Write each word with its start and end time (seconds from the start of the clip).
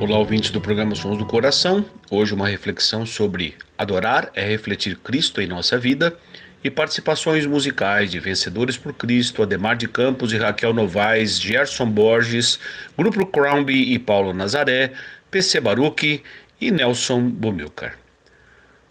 Olá, 0.00 0.18
ouvintes 0.18 0.50
do 0.50 0.60
programa 0.60 0.94
Sons 0.96 1.16
do 1.16 1.24
Coração. 1.24 1.84
Hoje 2.10 2.34
uma 2.34 2.48
reflexão 2.48 3.06
sobre 3.06 3.54
adorar 3.78 4.30
é 4.34 4.44
refletir 4.44 4.96
Cristo 4.98 5.40
em 5.40 5.46
nossa 5.46 5.78
vida 5.78 6.16
e 6.64 6.70
participações 6.70 7.46
musicais 7.46 8.10
de 8.10 8.18
Vencedores 8.18 8.76
por 8.76 8.92
Cristo, 8.92 9.42
Ademar 9.42 9.76
de 9.76 9.86
Campos 9.86 10.32
e 10.32 10.36
Raquel 10.36 10.74
Novaes, 10.74 11.40
Gerson 11.40 11.88
Borges, 11.88 12.58
Grupo 12.98 13.24
Crombie 13.24 13.94
e 13.94 13.98
Paulo 13.98 14.34
Nazaré, 14.34 14.92
PC 15.30 15.60
Baruch 15.60 16.22
e 16.60 16.70
Nelson 16.70 17.30
Bumilcar. 17.30 17.96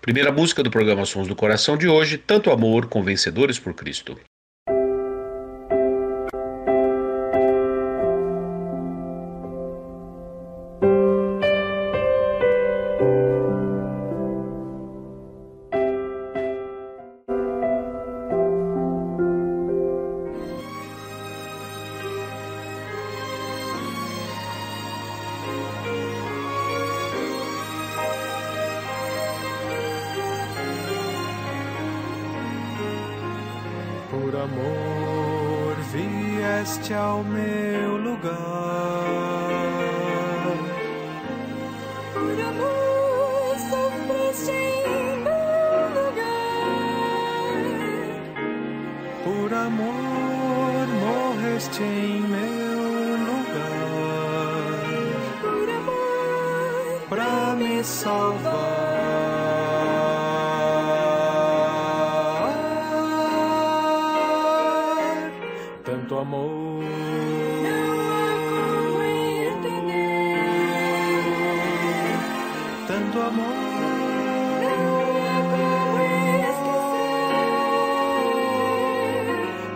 Primeira 0.01 0.31
música 0.31 0.63
do 0.63 0.71
programa 0.71 1.05
Sons 1.05 1.27
do 1.27 1.35
Coração 1.35 1.77
de 1.77 1.87
hoje, 1.87 2.17
Tanto 2.17 2.49
Amor 2.49 2.87
com 2.87 3.03
Vencedores 3.03 3.59
por 3.59 3.73
Cristo. 3.73 4.17
Amor. 66.23 66.49
não 67.63 67.99
há 68.97 69.07
entender. 69.51 70.37
Tanto 72.87 73.21
amor. 73.21 73.73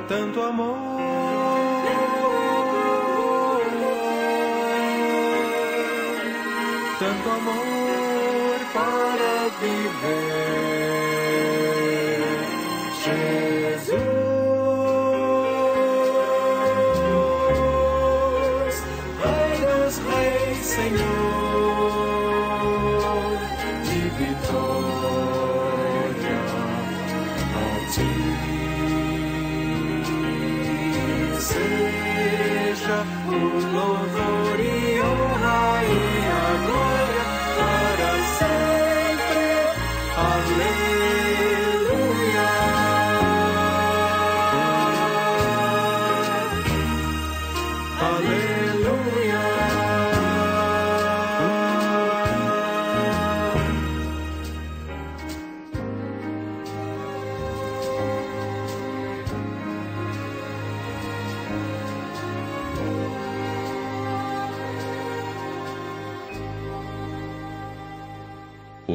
Tanto 0.07 0.41
amor. 0.41 0.77
Tanto 6.99 7.29
amor 7.29 8.59
para 8.73 9.49
viver. 9.59 10.77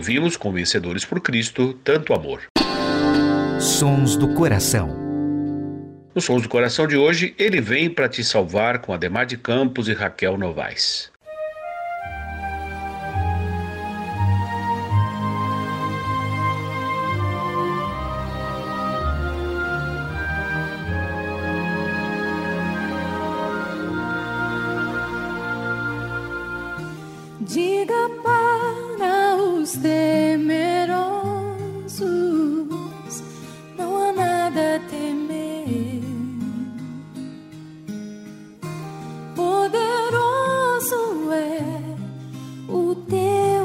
Ouvimos 0.02 0.36
com 0.36 0.50
Vencedores 0.50 1.04
por 1.04 1.20
Cristo, 1.20 1.74
Tanto 1.74 2.12
Amor. 2.12 2.42
Sons 3.60 4.16
do 4.16 4.34
Coração. 4.34 4.88
Nos 6.12 6.24
Sons 6.24 6.42
do 6.42 6.48
Coração 6.48 6.88
de 6.88 6.96
hoje, 6.96 7.36
ele 7.38 7.60
vem 7.60 7.88
para 7.88 8.08
te 8.08 8.24
salvar 8.24 8.80
com 8.80 8.92
Ademar 8.92 9.26
de 9.26 9.36
Campos 9.36 9.86
e 9.86 9.92
Raquel 9.92 10.36
Novaes. 10.36 11.11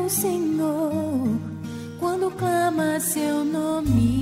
Senhor, 0.09 1.37
quando 1.99 2.31
clama 2.31 2.99
seu 2.99 3.43
nome. 3.43 4.16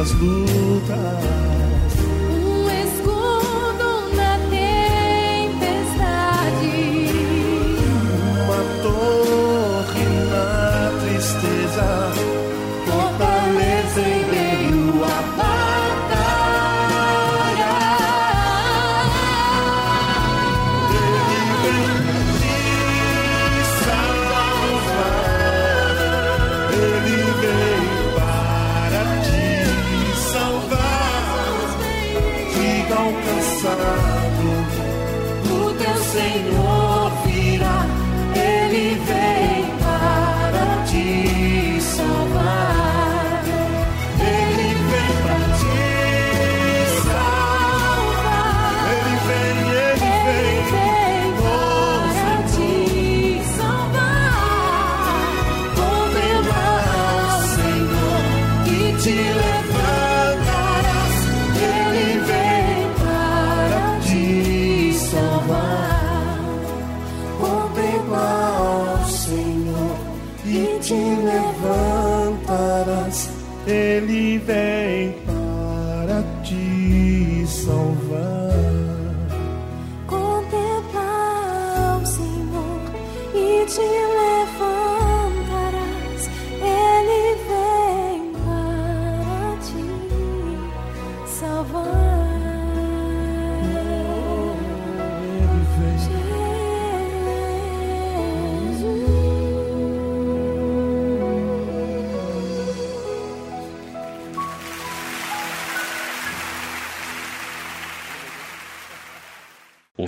As 0.00 0.10
lutas. 0.14 1.51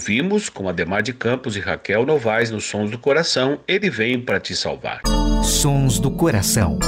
Ouvimos 0.06 0.50
com 0.50 0.68
Ademar 0.68 1.02
de 1.02 1.14
Campos 1.14 1.56
e 1.56 1.60
Raquel 1.60 2.04
Novaes 2.04 2.50
nos 2.50 2.64
Sons 2.64 2.90
do 2.90 2.98
Coração, 2.98 3.58
Ele 3.66 3.88
Vem 3.88 4.20
para 4.20 4.38
Te 4.38 4.54
Salvar. 4.54 5.00
Sons 5.42 5.98
do 5.98 6.10
Coração. 6.10 6.78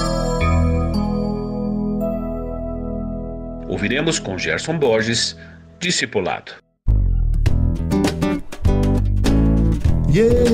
Ouviremos 3.67 4.19
com 4.19 4.37
Gerson 4.37 4.79
Borges, 4.79 5.35
Discipulado. 5.81 6.53
Yeah. 10.13 10.47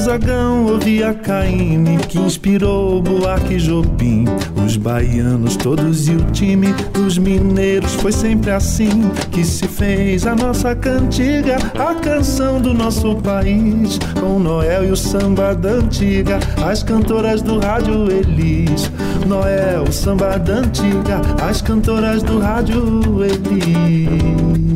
Gonzagão 0.00 0.64
ouvia 0.64 1.12
Caíme, 1.12 1.98
que 1.98 2.18
inspirou 2.18 3.02
Buarque 3.02 3.56
e 3.56 3.58
Jobim. 3.58 4.24
Os 4.64 4.78
baianos 4.78 5.56
todos 5.58 6.08
e 6.08 6.12
o 6.12 6.24
time 6.30 6.72
dos 6.94 7.18
mineiros 7.18 7.92
foi 7.96 8.10
sempre 8.10 8.50
assim 8.50 9.10
que 9.30 9.44
se 9.44 9.68
fez 9.68 10.26
a 10.26 10.34
nossa 10.34 10.74
cantiga, 10.74 11.58
a 11.78 11.94
canção 11.96 12.62
do 12.62 12.72
nosso 12.72 13.14
país. 13.16 13.98
Com 14.18 14.38
Noel 14.38 14.86
e 14.86 14.90
o 14.90 14.96
samba 14.96 15.54
da 15.54 15.72
antiga, 15.72 16.40
as 16.64 16.82
cantoras 16.82 17.42
do 17.42 17.58
rádio 17.58 18.10
Elis. 18.10 18.90
Noel, 19.26 19.92
samba 19.92 20.38
da 20.38 20.54
antiga, 20.54 21.20
as 21.46 21.60
cantoras 21.60 22.22
do 22.22 22.38
rádio 22.38 23.22
Elis. 23.22 24.69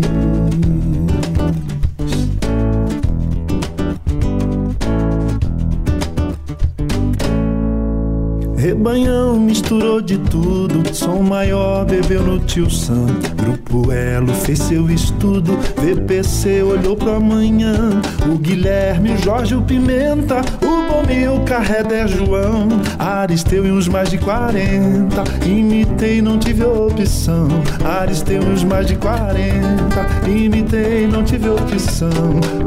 banhão. 8.85 9.24
Misturou 9.39 10.01
de 10.01 10.19
tudo, 10.19 10.83
som 10.95 11.23
maior 11.23 11.85
bebeu 11.85 12.23
no 12.23 12.39
tio 12.41 12.71
Sam. 12.71 13.07
Grupo 13.37 13.93
Elo 13.93 14.33
fez 14.35 14.59
seu 14.59 14.91
estudo, 14.91 15.59
VPC 15.77 16.63
olhou 16.63 16.97
pro 16.97 17.17
amanhã. 17.17 18.01
O 18.27 18.39
Guilherme, 18.39 19.13
o 19.13 19.19
Jorge, 19.19 19.55
o 19.55 19.63
Pimenta, 19.63 20.41
o 20.63 20.93
Bomil, 20.93 21.41
Carré, 21.45 21.85
João. 22.07 22.69
Aristeu 22.99 23.67
e 23.67 23.71
uns 23.71 23.89
mais 23.89 24.11
de 24.11 24.19
40, 24.19 25.23
imitei, 25.47 26.23
não 26.23 26.39
tive 26.39 26.65
opção. 26.65 27.49
Aristeu 27.85 28.43
e 28.43 28.47
uns 28.47 28.65
mais 28.65 28.87
de 28.87 28.97
40, 28.97 30.29
imitei, 30.29 31.07
não 31.07 31.23
tive 31.25 31.49
opção. 31.49 32.11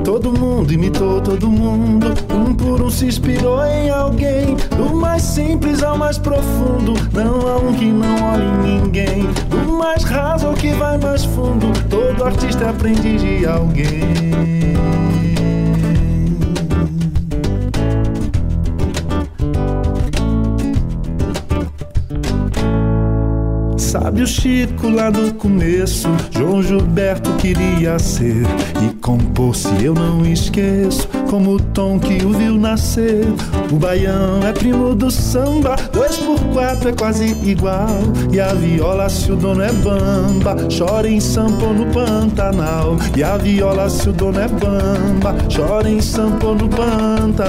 Todo 0.04 0.32
mundo 0.32 0.72
imitou 0.74 1.22
todo 1.22 1.50
mundo, 1.50 2.14
um 2.30 2.54
por 2.54 2.82
um 2.82 2.90
se 2.90 3.06
inspirou 3.06 3.64
em 3.66 3.90
alguém. 3.90 4.56
Do 4.76 4.96
mais 4.96 5.22
simples 5.22 5.84
ao 5.84 5.98
mais 5.98 6.18
profundo, 6.18 6.57
não 7.14 7.48
há 7.48 7.58
um 7.58 7.74
que 7.74 7.86
não 7.86 8.16
olhe 8.34 8.44
em 8.44 8.82
ninguém. 8.82 9.24
Do 9.50 9.74
mais 9.74 10.04
raso 10.04 10.48
ao 10.48 10.54
que 10.54 10.72
vai 10.72 10.98
mais 10.98 11.24
fundo, 11.24 11.72
todo 11.90 12.24
artista 12.24 12.66
é 12.66 12.70
aprendiz 12.70 13.22
de 13.22 13.46
alguém. 13.46 15.07
Sabe 24.00 24.22
o 24.22 24.27
Chico 24.27 24.89
lá 24.89 25.10
do 25.10 25.34
começo, 25.34 26.08
João 26.30 26.62
Gilberto 26.62 27.34
queria 27.34 27.98
ser 27.98 28.46
e 28.80 28.94
compor 29.01 29.56
se 29.56 29.84
eu 29.84 29.96
não 29.96 30.24
esqueço, 30.24 31.08
como 31.27 31.56
o 31.56 31.60
tom 31.60 31.98
que 31.98 32.24
o 32.24 32.30
viu 32.32 32.54
nascer. 32.60 33.25
O 33.72 33.75
baião 33.75 34.46
é 34.46 34.54
primo 34.54 34.94
do 34.94 35.10
samba, 35.10 35.75
dois 35.92 36.16
por 36.18 36.39
quatro 36.54 36.89
é 36.89 36.94
quase 36.94 37.36
igual. 37.44 37.98
E 38.32 38.39
a 38.39 38.54
viola 38.54 39.10
se 39.10 39.32
o 39.32 39.36
dono 39.36 39.63
é 39.63 39.72
bamba, 39.74 40.56
chora 40.77 41.10
em 41.10 41.20
sampo 41.20 41.74
no 41.74 41.88
Pantanal. 41.88 42.98
E 43.16 43.24
a 43.24 43.36
viola 43.38 43.89
se 43.89 44.10
o 44.10 44.13
dono 44.13 44.39
é 44.39 44.48
bamba, 44.48 45.36
chora 45.54 45.89
em 45.89 46.01
sampo 46.01 46.54
no 46.54 46.70
Pantanal. 46.70 47.48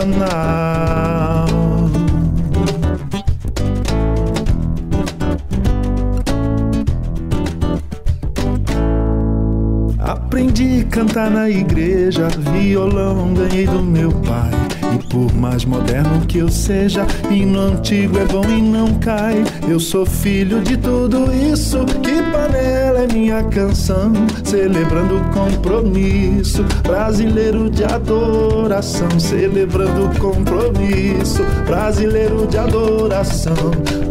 Cantar 10.98 11.30
na 11.30 11.48
igreja, 11.48 12.26
violão 12.28 13.32
ganhei 13.32 13.66
do 13.66 13.80
meu 13.80 14.10
pai. 14.10 14.67
E 14.98 15.02
por 15.06 15.32
mais 15.34 15.64
moderno 15.64 16.26
que 16.26 16.38
eu 16.38 16.48
seja, 16.48 17.06
hino 17.30 17.60
antigo 17.60 18.18
é 18.18 18.24
bom 18.24 18.44
e 18.48 18.60
não 18.60 18.94
cai. 18.94 19.44
Eu 19.68 19.78
sou 19.78 20.04
filho 20.04 20.60
de 20.60 20.76
tudo 20.76 21.32
isso, 21.32 21.84
que 22.02 22.20
panela 22.32 23.00
é 23.00 23.12
minha 23.12 23.42
canção. 23.44 24.12
Celebrando 24.42 25.20
compromisso, 25.32 26.64
brasileiro 26.82 27.70
de 27.70 27.84
adoração. 27.84 29.08
Celebrando 29.20 30.18
compromisso, 30.18 31.44
brasileiro 31.64 32.46
de 32.46 32.58
adoração. 32.58 33.54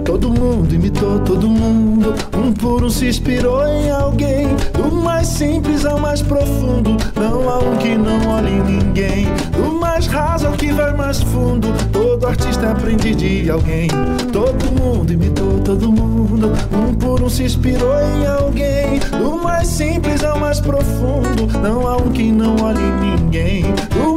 Todo 0.06 0.30
mundo 0.30 0.74
imitou 0.74 1.20
todo 1.20 1.50
mundo, 1.50 2.14
um 2.34 2.54
por 2.54 2.84
um 2.84 2.90
se 2.90 3.08
inspirou 3.08 3.66
em 3.68 3.92
alguém. 3.92 4.48
Do 4.72 4.90
mais 4.96 5.28
simples 5.28 5.86
ao 5.86 6.00
mais 6.00 6.22
profundo, 6.22 6.96
não 7.16 7.50
há 7.50 7.60
um 7.60 7.76
que 7.78 7.98
não 7.98 8.30
olhe 8.30 8.52
em 8.52 8.64
ninguém. 8.64 9.28
Do 9.52 9.74
mais 9.74 10.08
raso 10.08 10.48
ao 10.48 10.54
que 10.54 10.72
vai 10.78 10.94
mais 10.94 11.24
fundo, 11.24 11.68
todo 11.92 12.28
artista 12.28 12.72
aprende 12.72 13.16
de 13.16 13.50
alguém. 13.50 13.88
Todo 14.32 14.64
mundo 14.80 15.12
imitou 15.12 15.60
todo 15.60 15.92
mundo, 15.92 16.52
um 16.72 16.94
por 16.94 17.22
um 17.22 17.30
se 17.30 17.44
inspirou 17.44 18.00
em 18.00 18.28
alguém. 18.28 19.00
Do 19.20 19.38
mais 19.38 19.68
simples 19.68 20.24
ao 20.24 20.40
mais 20.40 20.60
profundo, 20.60 21.48
não 21.62 21.88
há 21.88 21.98
um 21.98 22.12
que 22.12 22.32
não 22.32 22.56
olhe 22.64 22.92
ninguém. 23.02 23.64
Do 23.90 24.17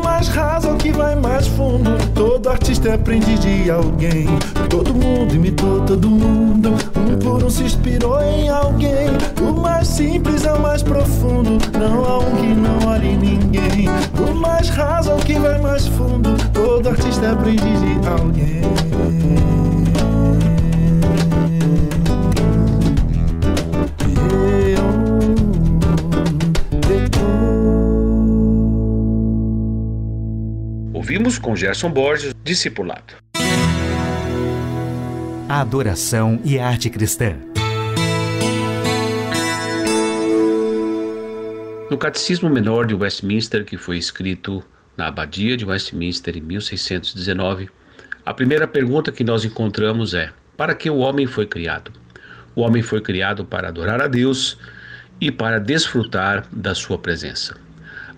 mais 1.40 1.46
fundo, 1.48 1.90
todo 2.14 2.50
artista 2.50 2.94
aprende 2.94 3.38
de 3.38 3.70
alguém. 3.70 4.26
Todo 4.68 4.92
mundo 4.92 5.34
imitou 5.34 5.80
todo 5.86 6.10
mundo, 6.10 6.74
um 6.94 7.18
por 7.18 7.42
um 7.42 7.48
se 7.48 7.62
inspirou 7.62 8.20
em 8.20 8.50
alguém. 8.50 9.08
Do 9.36 9.58
mais 9.58 9.88
simples 9.88 10.46
ao 10.46 10.58
mais 10.58 10.82
profundo, 10.82 11.52
não 11.78 12.04
há 12.04 12.18
um 12.18 12.36
que 12.36 12.54
não 12.54 12.88
olhe 12.88 13.16
ninguém. 13.16 13.86
Do 14.14 14.34
mais 14.34 14.68
raso 14.68 15.12
ao 15.12 15.18
que 15.18 15.38
vai 15.38 15.58
mais 15.62 15.86
fundo, 15.86 16.36
todo 16.52 16.90
artista 16.90 17.32
aprende 17.32 17.62
de 17.62 18.06
alguém. 18.06 19.59
Com 31.40 31.56
Gerson 31.56 31.90
Borges, 31.90 32.34
Discipulado. 32.44 33.14
A 35.48 35.60
adoração 35.60 36.40
e 36.44 36.58
a 36.58 36.68
arte 36.68 36.88
cristã. 36.88 37.36
No 41.90 41.98
Catecismo 41.98 42.48
Menor 42.48 42.86
de 42.86 42.94
Westminster, 42.94 43.64
que 43.64 43.76
foi 43.76 43.98
escrito 43.98 44.62
na 44.96 45.08
Abadia 45.08 45.56
de 45.56 45.64
Westminster 45.64 46.36
em 46.36 46.40
1619, 46.40 47.68
a 48.24 48.32
primeira 48.32 48.68
pergunta 48.68 49.10
que 49.10 49.24
nós 49.24 49.44
encontramos 49.44 50.14
é: 50.14 50.30
para 50.56 50.74
que 50.74 50.88
o 50.88 50.98
homem 50.98 51.26
foi 51.26 51.46
criado? 51.46 51.90
O 52.54 52.60
homem 52.60 52.82
foi 52.82 53.00
criado 53.00 53.44
para 53.44 53.68
adorar 53.68 54.00
a 54.00 54.06
Deus 54.06 54.56
e 55.20 55.32
para 55.32 55.58
desfrutar 55.58 56.46
da 56.52 56.74
sua 56.74 56.98
presença. 56.98 57.56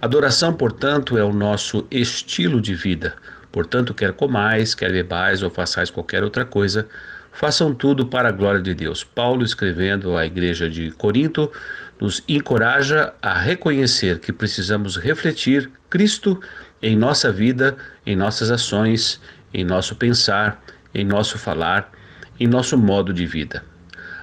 Adoração, 0.03 0.53
portanto, 0.53 1.17
é 1.17 1.23
o 1.23 1.33
nosso 1.33 1.87
estilo 1.89 2.61
de 2.61 2.75
vida. 2.75 3.15
Portanto, 3.53 3.95
quer 3.95 4.13
comais, 4.13 4.75
quer 4.75 4.91
bebais 4.91 5.45
ou 5.45 5.49
façais 5.49 5.91
qualquer 5.91 6.25
outra 6.25 6.45
coisa, 6.45 6.89
façam 7.31 7.73
tudo 7.73 8.05
para 8.07 8.29
a 8.29 8.33
glória 8.33 8.61
de 8.61 8.75
Deus. 8.75 9.05
Paulo, 9.05 9.45
escrevendo 9.45 10.17
à 10.17 10.27
igreja 10.27 10.69
de 10.69 10.91
Corinto, 10.91 11.53
nos 12.01 12.21
encoraja 12.29 13.15
a 13.23 13.39
reconhecer 13.39 14.19
que 14.19 14.33
precisamos 14.33 14.97
refletir 14.97 15.71
Cristo 15.89 16.41
em 16.83 16.97
nossa 16.97 17.31
vida, 17.31 17.77
em 18.05 18.17
nossas 18.17 18.51
ações, 18.51 19.21
em 19.55 19.63
nosso 19.63 19.95
pensar, 19.95 20.61
em 20.93 21.05
nosso 21.05 21.39
falar, 21.39 21.93
em 22.41 22.49
nosso 22.49 22.77
modo 22.77 23.13
de 23.13 23.25
vida. 23.25 23.63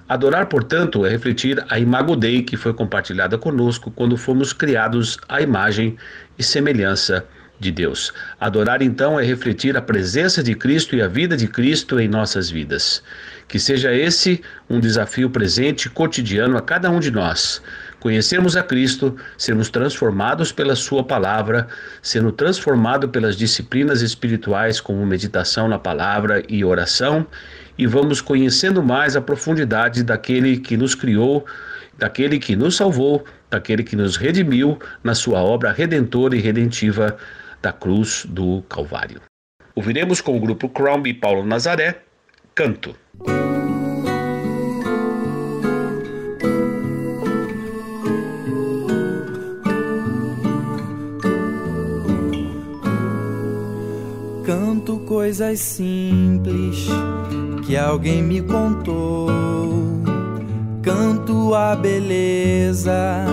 Adorar, 0.10 0.48
portanto, 0.48 1.06
é 1.06 1.10
refletir 1.10 1.64
a 1.70 1.78
imago 1.78 2.16
Dei 2.16 2.42
que 2.42 2.58
foi 2.58 2.74
compartilhada 2.74 3.38
conosco 3.38 3.92
quando 3.92 4.18
fomos 4.18 4.52
criados 4.52 5.20
à 5.30 5.40
imagem 5.40 5.96
e 6.36 6.42
semelhança 6.42 7.24
de 7.60 7.72
Deus. 7.72 8.12
Adorar, 8.40 8.82
então, 8.82 9.20
é 9.20 9.24
refletir 9.24 9.78
a 9.78 9.82
presença 9.84 10.42
de 10.42 10.56
Cristo 10.56 10.96
e 10.96 11.02
a 11.04 11.08
vida 11.08 11.38
de 11.38 11.48
Cristo 11.48 12.00
em 12.00 12.08
nossas 12.08 12.50
vidas. 12.50 13.04
Que 13.48 13.60
seja 13.60 13.94
esse 13.94 14.42
um 14.68 14.80
desafio 14.80 15.30
presente 15.30 15.88
cotidiano 15.88 16.58
a 16.58 16.62
cada 16.62 16.90
um 16.90 17.00
de 17.00 17.12
nós. 17.12 17.62
Conhecermos 18.00 18.58
a 18.58 18.64
Cristo, 18.64 19.16
sermos 19.38 19.70
transformados 19.70 20.52
pela 20.52 20.76
Sua 20.76 21.04
palavra, 21.04 21.68
sendo 22.02 22.32
transformado 22.32 23.10
pelas 23.10 23.36
disciplinas 23.36 24.02
espirituais 24.02 24.82
como 24.82 25.06
meditação 25.06 25.68
na 25.68 25.78
palavra 25.78 26.42
e 26.50 26.66
oração, 26.66 27.28
e 27.80 27.88
vamos 27.88 28.20
conhecendo 28.20 28.84
mais 28.84 29.16
a 29.16 29.22
profundidade 29.22 30.04
daquele 30.04 30.58
que 30.58 30.76
nos 30.76 30.94
criou, 30.94 31.46
daquele 31.98 32.38
que 32.38 32.54
nos 32.54 32.76
salvou, 32.76 33.24
daquele 33.50 33.86
que 33.86 33.96
nos 33.96 34.18
redimiu 34.18 34.78
na 35.02 35.16
Sua 35.16 35.42
obra 35.42 35.72
redentora 35.72 36.36
e 36.36 36.42
redentiva 36.42 37.16
da 37.62 37.72
cruz 37.72 38.26
do 38.28 38.62
Calvário. 38.64 39.22
Ouviremos 39.74 40.20
com 40.20 40.36
o 40.36 40.42
grupo 40.42 40.68
Crown 40.68 41.08
e 41.08 41.14
Paulo 41.14 41.46
Nazaré, 41.46 42.02
Canto. 42.54 42.94
Canto 54.46 55.00
coisas 55.06 55.60
simples 55.60 56.90
que 57.70 57.78
alguém 57.78 58.24
me 58.24 58.42
contou. 58.42 59.28
Canto 60.82 61.54
a 61.54 61.76
beleza 61.76 63.24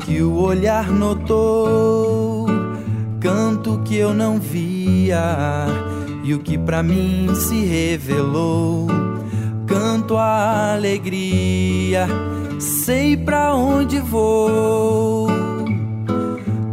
que 0.00 0.20
o 0.20 0.42
olhar 0.42 0.90
notou. 0.90 2.48
Canto 3.20 3.80
que 3.84 3.94
eu 3.94 4.12
não 4.12 4.40
via 4.40 5.66
e 6.24 6.34
o 6.34 6.40
que 6.40 6.58
para 6.58 6.82
mim 6.82 7.32
se 7.32 7.64
revelou. 7.64 8.88
Canto 9.68 10.16
a 10.16 10.72
alegria, 10.72 12.08
sei 12.58 13.16
pra 13.16 13.54
onde 13.54 14.00
vou. 14.00 15.28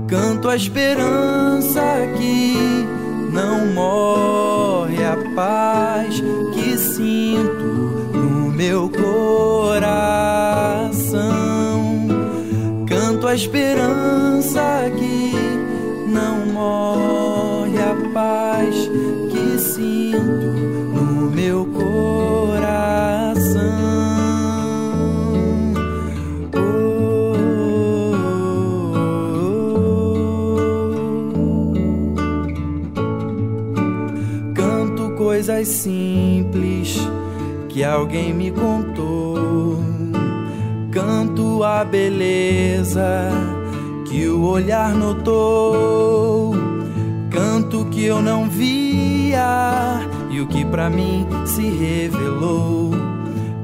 Canto 0.07 0.49
a 0.49 0.55
esperança 0.55 1.79
que 2.17 2.55
não 3.31 3.67
morre 3.71 5.03
a 5.03 5.15
paz 5.35 6.23
sinto 6.97 7.63
no 8.17 8.49
meu 8.51 8.89
coração. 8.89 9.87
Canto 12.87 13.27
a 13.27 13.35
esperança 13.35 14.91
que 14.97 15.31
não 16.09 16.47
morre 16.47 17.77
a 17.77 17.95
paz 18.11 18.75
que 19.29 19.59
sinto 19.59 20.47
no 20.95 21.29
meu 21.29 21.65
coração. 21.67 22.66
Coisas 35.47 35.67
simples 35.69 36.99
que 37.69 37.81
alguém 37.81 38.33
me 38.33 38.51
contou. 38.51 39.79
Canto 40.91 41.63
a 41.63 41.85
beleza 41.85 43.29
que 44.09 44.27
o 44.27 44.43
olhar 44.43 44.93
notou. 44.93 46.53
Canto 47.29 47.85
que 47.85 48.03
eu 48.03 48.21
não 48.21 48.49
via 48.49 50.01
e 50.29 50.41
o 50.41 50.47
que 50.47 50.65
para 50.65 50.89
mim 50.89 51.25
se 51.45 51.69
revelou. 51.69 52.91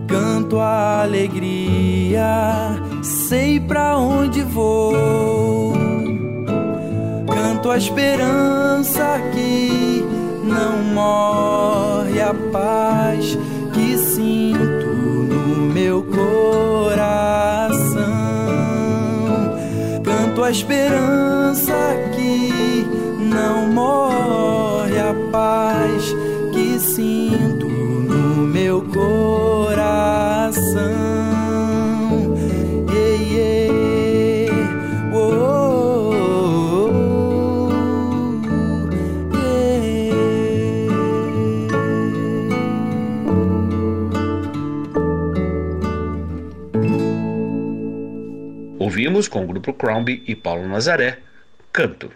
Canto 0.08 0.60
a 0.60 1.02
alegria, 1.02 2.82
sei 3.02 3.60
pra 3.60 3.98
onde 3.98 4.42
vou. 4.42 5.74
Canto 7.28 7.70
a 7.70 7.78
esperança 7.78 9.20
que 9.34 10.13
não 10.44 10.78
morre 10.94 12.22
a 12.22 12.34
paz 12.52 13.38
que 13.74 13.98
sinto 13.98 14.88
no 14.88 15.74
meu 15.74 16.04
coração. 16.04 17.84
Canto 20.04 20.44
a 20.44 20.52
esperança 20.52 21.74
que 22.16 22.86
não 23.20 23.68
morre 23.72 25.00
a 25.00 25.14
paz 25.32 26.14
que 26.52 26.78
sinto 26.80 27.68
no 27.68 28.46
meu 28.48 28.82
coração. 28.82 29.84
Com 49.30 49.44
o 49.44 49.48
grupo 49.48 49.72
Crombie 49.74 50.24
e 50.28 50.36
Paulo 50.36 50.68
Nazaré, 50.68 51.20
Canto. 51.72 52.12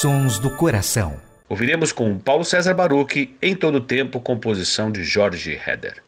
Sons 0.00 0.38
do 0.38 0.48
Coração. 0.56 1.20
Ouviremos 1.50 1.92
com 1.92 2.18
Paulo 2.18 2.44
César 2.46 2.72
Baruch, 2.72 3.36
em 3.42 3.54
todo 3.54 3.78
tempo, 3.78 4.20
composição 4.20 4.90
de 4.90 5.04
Jorge 5.04 5.60
Heder. 5.66 6.02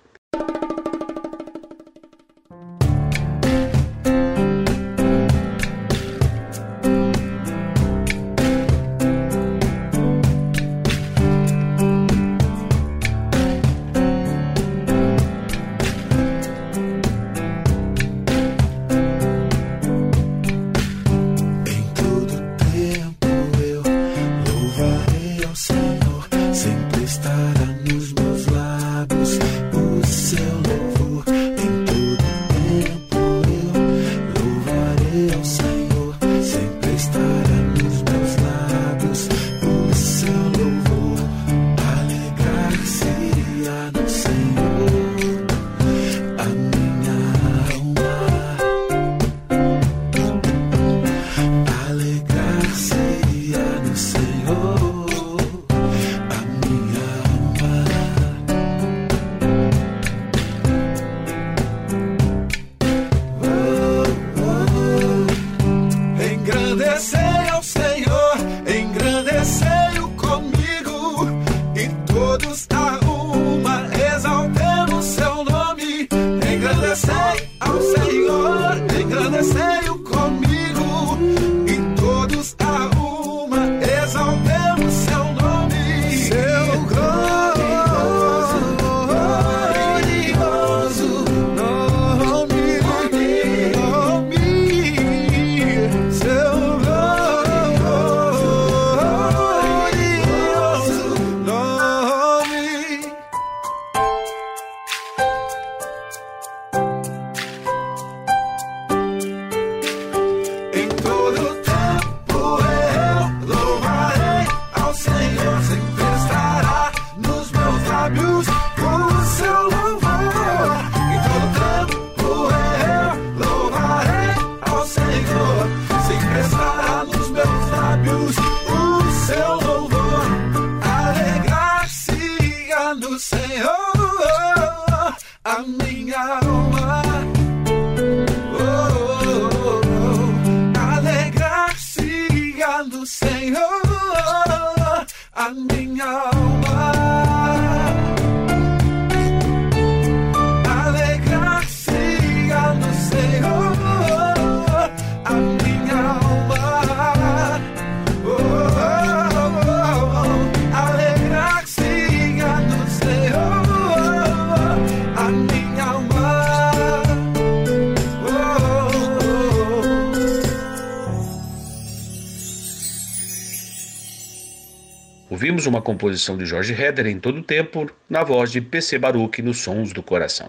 Ouvimos 175.53 175.67
uma 175.67 175.83
composição 175.83 176.39
de 176.39 176.47
Jorge 176.47 176.73
Heder 176.73 177.07
em 177.07 177.21
todo 177.21 177.41
o 177.41 177.43
tempo, 177.43 177.87
na 178.09 178.25
voz 178.25 178.51
de 178.51 178.59
PC 178.59 178.99
Baruch 178.99 179.43
nos 179.43 179.59
Sons 179.59 179.93
do 179.93 180.03
Coração. 180.03 180.49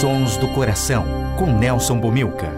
Sons 0.00 0.36
do 0.38 0.48
Coração, 0.48 1.06
com 1.38 1.46
Nelson 1.56 2.00
Bomilca. 2.00 2.48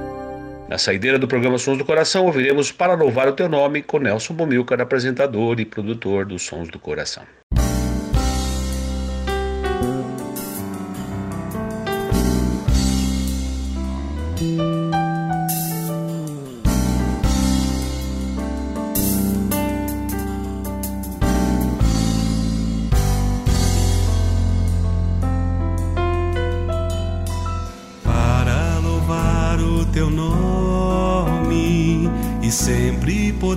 Na 0.70 0.78
saideira 0.78 1.18
do 1.18 1.28
programa 1.28 1.58
Sons 1.58 1.76
do 1.76 1.84
Coração, 1.84 2.24
ouviremos 2.24 2.72
Para 2.72 2.94
Louvar 2.94 3.28
o 3.28 3.32
Teu 3.32 3.46
Nome 3.46 3.82
com 3.82 3.98
Nelson 3.98 4.32
Bomilcar, 4.32 4.80
apresentador 4.80 5.60
e 5.60 5.66
produtor 5.66 6.24
dos 6.24 6.44
Sons 6.44 6.70
do 6.70 6.78
Coração. 6.78 7.24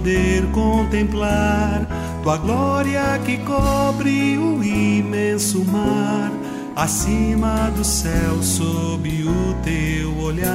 Poder 0.05 0.45
contemplar 0.51 1.87
tua 2.21 2.37
glória 2.37 3.19
que 3.23 3.37
cobre 3.37 4.37
o 4.37 4.63
imenso 4.63 5.63
mar, 5.63 6.31
acima 6.75 7.71
do 7.75 7.83
céu, 7.83 8.41
sob 8.41 9.23
o 9.23 9.53
teu 9.63 10.17
olhar. 10.17 10.53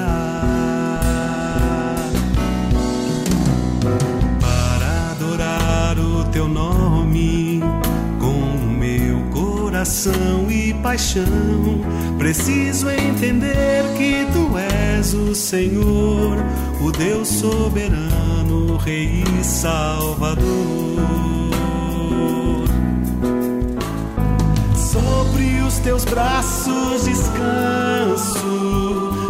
Para 4.41 5.11
adorar 5.13 5.99
o 5.99 6.25
teu 6.31 6.49
nome 6.49 7.40
coração 9.81 10.51
e 10.51 10.75
paixão, 10.75 11.25
preciso 12.19 12.91
entender 12.91 13.83
que 13.97 14.27
tu 14.31 14.59
és 14.59 15.15
o 15.15 15.35
Senhor, 15.35 16.37
o 16.83 16.93
Deus 16.93 17.27
soberano 17.29 18.77
Rei 18.77 19.25
e 19.41 19.43
Salvador. 19.43 20.45
Sobre 24.77 25.63
os 25.67 25.79
teus 25.79 26.05
braços 26.05 27.05
descanso, 27.07 28.53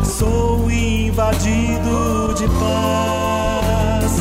sou 0.05 0.69
invadido 0.69 2.35
de 2.37 2.49
paz. 2.59 4.17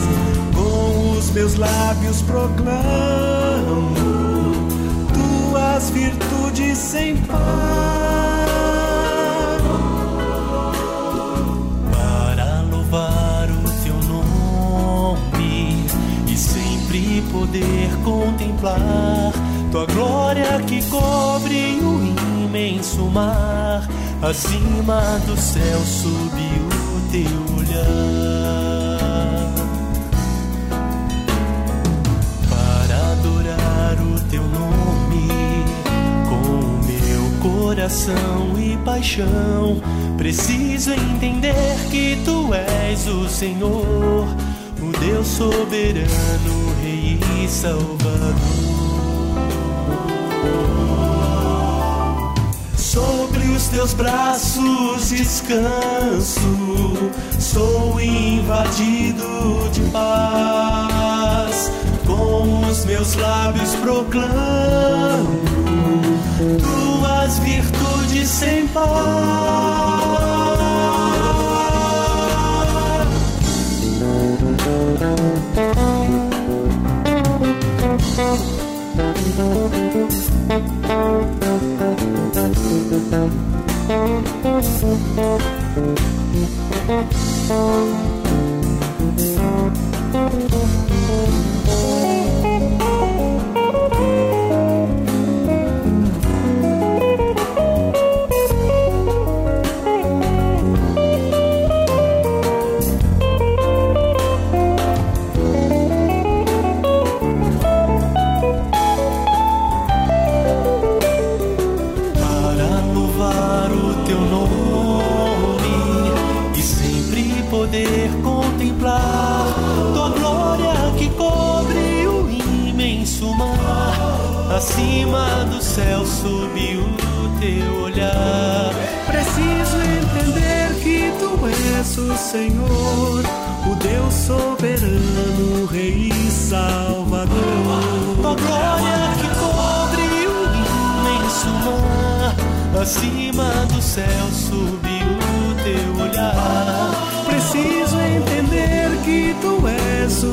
Com 0.53 1.17
os 1.17 1.31
meus 1.31 1.55
lábios 1.55 2.21
proclamo 2.21 3.28
virtudes 5.89 6.77
sem 6.77 7.15
par. 7.17 7.99
poder 17.31 17.89
contemplar 18.03 19.31
tua 19.71 19.85
glória 19.85 20.59
que 20.67 20.83
cobre 20.89 21.79
o 21.81 22.45
imenso 22.45 23.03
mar. 23.05 23.87
Acima 24.21 25.19
do 25.25 25.37
céu 25.39 25.79
subiu 25.79 26.67
o 26.95 27.11
teu 27.11 27.57
olhar 27.57 28.38
coração 37.69 38.57
e 38.57 38.75
paixão. 38.77 39.79
Preciso 40.17 40.91
entender 40.91 41.53
que 41.91 42.19
tu 42.25 42.51
és 42.51 43.07
o 43.07 43.29
Senhor, 43.29 44.25
o 44.81 44.99
Deus 44.99 45.27
soberano 45.27 46.69
Salvador. 47.47 48.33
Sobre 52.75 53.43
os 53.49 53.67
teus 53.67 53.93
braços 53.93 55.09
descanso, 55.09 56.41
sou 57.39 58.01
invadido 58.01 59.69
de 59.71 59.81
paz. 59.91 61.71
Com 62.07 62.67
os 62.67 62.83
meus 62.85 63.13
lábios 63.13 63.75
proclamo 63.75 65.39
tuas 66.39 67.39
virtudes 67.39 68.29
sem 68.29 68.67
par. 68.69 69.59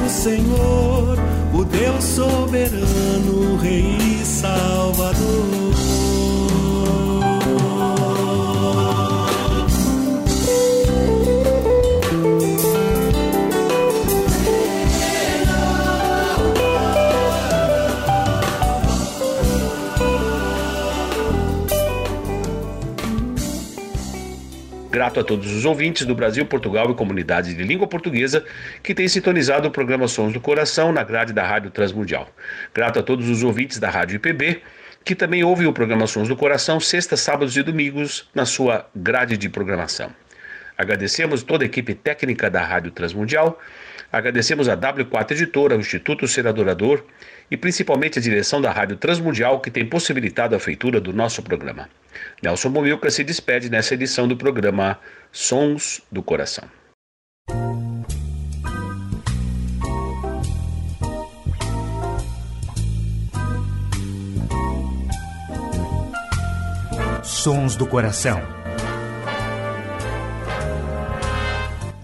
O 0.06 0.08
Senhor 0.08 1.18
o 1.52 1.64
Deus 1.64 2.04
soberano, 2.04 3.56
Rei 3.56 3.96
e 4.20 4.24
Salvador. 4.24 5.75
Grato 25.06 25.20
a 25.20 25.22
todos 25.22 25.52
os 25.52 25.64
ouvintes 25.64 26.04
do 26.04 26.16
Brasil, 26.16 26.44
Portugal 26.44 26.90
e 26.90 26.94
comunidades 26.96 27.54
de 27.54 27.62
língua 27.62 27.86
portuguesa 27.86 28.44
que 28.82 28.92
têm 28.92 29.06
sintonizado 29.06 29.68
o 29.68 29.70
programa 29.70 30.08
Sons 30.08 30.32
do 30.32 30.40
Coração 30.40 30.90
na 30.90 31.04
grade 31.04 31.32
da 31.32 31.46
Rádio 31.46 31.70
Transmundial. 31.70 32.28
Grato 32.74 32.98
a 32.98 33.02
todos 33.04 33.28
os 33.28 33.44
ouvintes 33.44 33.78
da 33.78 33.88
Rádio 33.88 34.16
IPB 34.16 34.62
que 35.04 35.14
também 35.14 35.44
ouvem 35.44 35.68
o 35.68 35.72
programa 35.72 36.08
Sons 36.08 36.26
do 36.26 36.34
Coração 36.34 36.80
sextas, 36.80 37.20
sábados 37.20 37.56
e 37.56 37.62
domingos 37.62 38.28
na 38.34 38.44
sua 38.44 38.84
grade 38.96 39.36
de 39.36 39.48
programação. 39.48 40.10
Agradecemos 40.76 41.44
toda 41.44 41.64
a 41.64 41.66
equipe 41.66 41.94
técnica 41.94 42.50
da 42.50 42.64
Rádio 42.64 42.90
Transmundial, 42.90 43.60
Agradecemos 44.12 44.68
a 44.68 44.76
W4 44.76 45.32
Editora, 45.32 45.76
o 45.76 45.80
Instituto 45.80 46.26
Ser 46.26 46.46
Adorador 46.46 47.04
e 47.50 47.56
principalmente 47.56 48.18
a 48.18 48.22
direção 48.22 48.60
da 48.60 48.70
Rádio 48.70 48.96
Transmundial 48.96 49.60
que 49.60 49.70
tem 49.70 49.86
possibilitado 49.86 50.54
a 50.54 50.60
feitura 50.60 51.00
do 51.00 51.12
nosso 51.12 51.42
programa. 51.42 51.88
Nelson 52.42 52.70
Bomilca 52.70 53.10
se 53.10 53.24
despede 53.24 53.70
nessa 53.70 53.94
edição 53.94 54.26
do 54.26 54.36
programa 54.36 54.98
Sons 55.32 56.02
do 56.10 56.22
Coração. 56.22 56.64
Sons 67.22 67.76
do 67.76 67.86
Coração 67.86 68.65